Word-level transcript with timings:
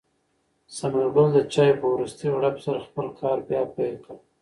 ثمر 0.75 1.07
ګل 1.15 1.27
د 1.33 1.37
چای 1.53 1.71
په 1.79 1.85
وروستۍ 1.93 2.27
غړپ 2.35 2.55
سره 2.65 2.79
خپل 2.87 3.07
کار 3.19 3.37
بیا 3.47 3.61
پیل 3.75 3.95
کړ. 4.03 4.15